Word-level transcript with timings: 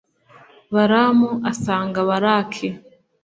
balamu 0.73 1.29
asanga 1.51 1.99
balaki. 2.09 2.67